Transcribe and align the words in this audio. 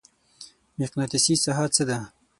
مقناطیسي 0.79 1.35
ساحه 1.43 1.65
څه 1.75 1.83
ده؟ 1.89 1.97